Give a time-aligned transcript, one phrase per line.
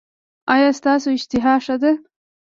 [0.53, 1.91] ایا ستاسو اشتها ښه ده؟